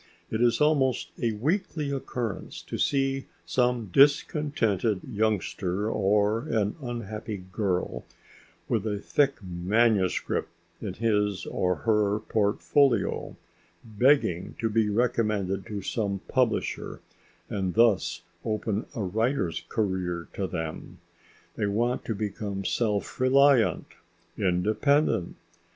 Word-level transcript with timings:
It 0.31 0.41
is 0.41 0.59
almost 0.59 1.11
a 1.21 1.33
weekly 1.33 1.91
occurrence 1.91 2.63
to 2.63 2.79
see 2.79 3.27
some 3.45 3.91
discontented 3.93 5.01
youngster 5.03 5.91
or 5.91 6.39
an 6.49 6.75
unhappy 6.81 7.43
girl 7.51 8.05
with 8.67 8.87
a 8.87 8.97
thick 8.97 9.35
manuscript 9.43 10.49
in 10.81 10.95
his 10.95 11.45
or 11.45 11.75
her 11.85 12.17
portfolio, 12.17 13.35
begging 13.85 14.55
to 14.57 14.71
be 14.71 14.89
recommended 14.89 15.67
to 15.67 15.83
some 15.83 16.21
publisher 16.27 16.99
and 17.47 17.75
thus 17.75 18.23
open 18.43 18.87
a 18.95 19.03
writer's 19.03 19.61
career 19.69 20.27
to 20.33 20.47
them. 20.47 20.97
They 21.55 21.67
want 21.67 22.05
to 22.05 22.15
become 22.15 22.65
self 22.65 23.19
reliant, 23.19 23.85
independent. 24.35 25.35